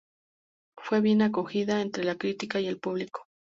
Fue 0.79 0.99
bien 0.99 1.21
acogida 1.21 1.79
entre 1.79 2.03
la 2.03 2.15
crítica 2.17 2.59
y 2.59 2.65
el 2.65 2.79
público. 2.79 3.27